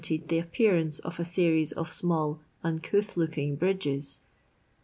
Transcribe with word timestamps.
'tl 0.03 0.27
the 0.29 0.39
appearance 0.39 0.97
of 0.97 1.19
a 1.19 1.23
series 1.23 1.71
of 1.73 1.93
small 1.93 2.39
uncouth 2.63 3.15
looking 3.17 3.55
bridges. 3.55 4.21